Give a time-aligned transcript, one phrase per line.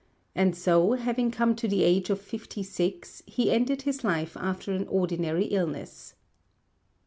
[0.33, 4.71] And so, having come to the age of fifty six, he ended his life after
[4.71, 6.15] an ordinary illness.